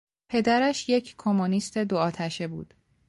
[0.29, 2.73] پدرش یک کمونیست دو آتشه بود.